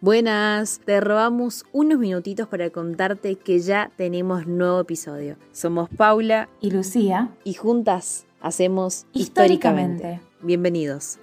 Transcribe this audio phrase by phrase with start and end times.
[0.00, 5.36] Buenas, te robamos unos minutitos para contarte que ya tenemos nuevo episodio.
[5.50, 9.94] Somos Paula y Lucía y juntas hacemos históricamente.
[9.96, 10.20] históricamente.
[10.40, 11.18] Bienvenidos.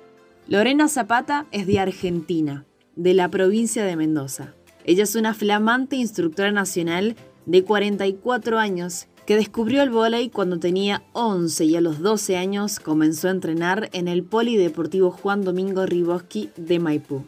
[0.50, 2.66] Lorena Zapata es de Argentina,
[2.98, 4.54] de la provincia de Mendoza.
[4.84, 7.16] Ella es una flamante instructora nacional
[7.46, 12.82] de 44 años que descubrió el vóley cuando tenía 11 y a los 12 años
[12.82, 17.24] comenzó a entrenar en el Polideportivo Juan Domingo Riboski de Maipú.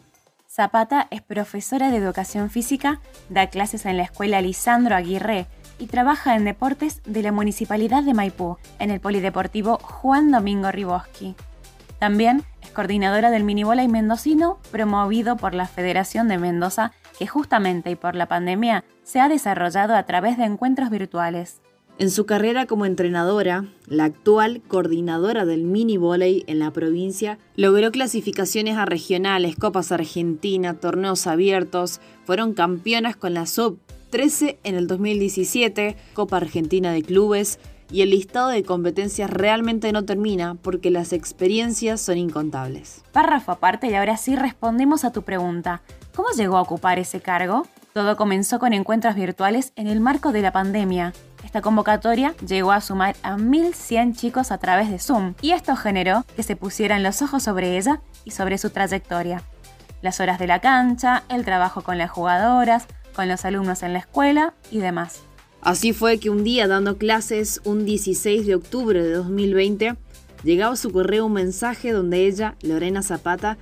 [0.58, 5.46] Zapata es profesora de educación física, da clases en la escuela Lisandro Aguirre
[5.78, 11.36] y trabaja en deportes de la Municipalidad de Maipú, en el Polideportivo Juan Domingo Riboski.
[12.00, 17.96] También es coordinadora del y mendocino, promovido por la Federación de Mendoza, que justamente y
[17.96, 21.62] por la pandemia se ha desarrollado a través de encuentros virtuales.
[22.00, 27.92] En su carrera como entrenadora, la actual coordinadora del mini volley en la provincia logró
[27.92, 33.80] clasificaciones a regionales, Copas Argentina, torneos abiertos, fueron campeonas con la sub
[34.12, 37.58] 13 en el 2017, Copa Argentina de Clubes,
[37.90, 43.02] y el listado de competencias realmente no termina porque las experiencias son incontables.
[43.12, 45.82] Párrafo aparte y ahora sí respondemos a tu pregunta.
[46.16, 47.66] ¿Cómo llegó a ocupar ese cargo?
[47.94, 51.14] Todo comenzó con encuentros virtuales en el marco de la pandemia.
[51.48, 56.26] Esta convocatoria llegó a sumar a 1.100 chicos a través de Zoom y esto generó
[56.36, 59.42] que se pusieran los ojos sobre ella y sobre su trayectoria.
[60.02, 64.00] Las horas de la cancha, el trabajo con las jugadoras, con los alumnos en la
[64.00, 65.22] escuela y demás.
[65.62, 69.96] Así fue que un día dando clases, un 16 de octubre de 2020,
[70.44, 73.58] llegaba a su correo un mensaje donde ella, Lorena Zapata,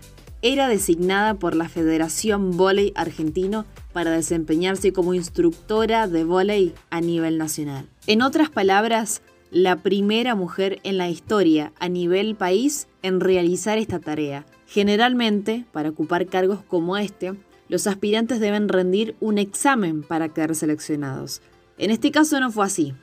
[0.46, 7.40] era designada por la Federación Voley Argentino para desempeñarse como instructora de voley a nivel
[7.40, 7.90] nacional.
[8.06, 13.98] En otras palabras, la primera mujer en la historia a nivel país en realizar esta
[13.98, 14.46] tarea.
[14.68, 17.34] Generalmente, para ocupar cargos como este,
[17.68, 21.42] los aspirantes deben rendir un examen para quedar seleccionados.
[21.80, 22.94] En este caso no fue así.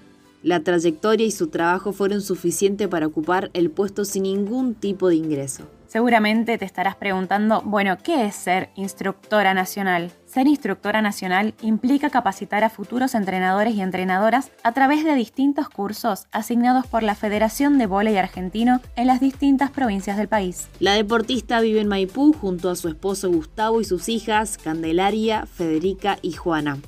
[0.44, 5.17] La trayectoria y su trabajo fueron suficientes para ocupar el puesto sin ningún tipo de
[5.17, 5.67] ingreso.
[5.92, 10.11] Seguramente te estarás preguntando, bueno, ¿qué es ser instructora nacional?
[10.25, 16.29] Ser instructora nacional implica capacitar a futuros entrenadores y entrenadoras a través de distintos cursos
[16.33, 20.67] asignados por la Federación de Voley Argentino en las distintas provincias del país.
[20.80, 26.17] La deportista vive en Maipú junto a su esposo Gustavo y sus hijas Candelaria, Federica
[26.23, 26.79] y Juana.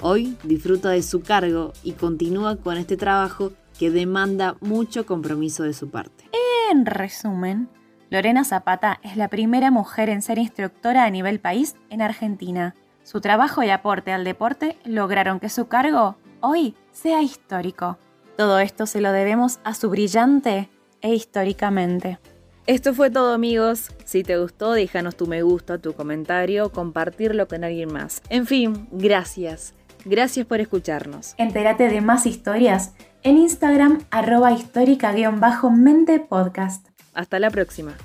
[0.00, 5.74] Hoy disfruta de su cargo y continúa con este trabajo que demanda mucho compromiso de
[5.74, 6.24] su parte.
[6.72, 7.68] En resumen,
[8.10, 12.74] Lorena Zapata es la primera mujer en ser instructora a nivel país en Argentina.
[13.02, 17.98] Su trabajo y aporte al deporte lograron que su cargo hoy sea histórico.
[18.36, 20.70] Todo esto se lo debemos a su brillante
[21.02, 22.18] e históricamente.
[22.66, 23.90] Esto fue todo amigos.
[24.04, 28.22] Si te gustó, déjanos tu me gusta, tu comentario, compartirlo con alguien más.
[28.30, 29.74] En fin, gracias.
[30.06, 31.34] Gracias por escucharnos.
[31.36, 36.88] Entérate de más historias en Instagram arroba histórica-mente podcast.
[37.18, 37.96] Hasta la próxima.